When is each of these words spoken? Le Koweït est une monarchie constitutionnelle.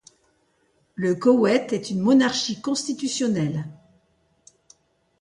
Le 0.95 1.13
Koweït 1.13 1.73
est 1.73 1.91
une 1.91 1.99
monarchie 1.99 2.59
constitutionnelle. 2.59 3.65